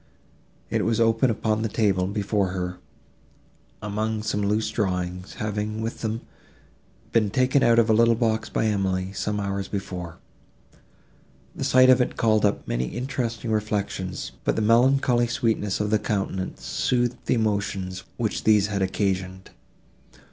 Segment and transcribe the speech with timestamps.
[0.71, 2.79] It was open upon the table, before her,
[3.83, 6.21] among some loose drawings, having, with them,
[7.11, 10.17] been taken out of a little box by Emily, some hours before.
[11.55, 15.99] The sight of it called up many interesting reflections, but the melancholy sweetness of the
[15.99, 19.51] countenance soothed the emotions, which these had occasioned.